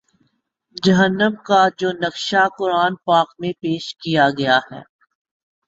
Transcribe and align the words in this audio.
جہنم 0.77 1.33
کا 1.45 1.61
جو 1.77 1.89
نقشہ 1.95 2.43
قرآن 2.57 2.93
پاک 3.05 3.27
میں 3.39 3.53
پیش 3.61 3.95
کیا 3.95 4.29
گیا 4.37 4.57
ہے 4.67 4.81